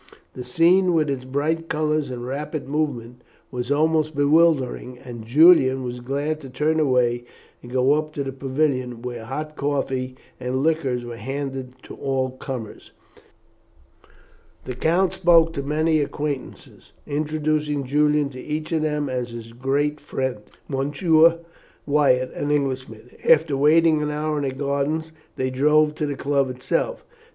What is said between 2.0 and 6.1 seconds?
and rapid movement, was almost bewildering, and Julian was